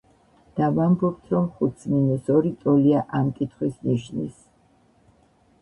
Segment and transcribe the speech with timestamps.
[0.59, 4.41] და ვამბობთ, რომ ხუთს მინუს ორი ტოლია ამ კითხვის ნიშნის.